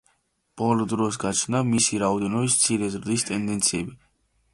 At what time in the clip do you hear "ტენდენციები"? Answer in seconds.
3.29-3.95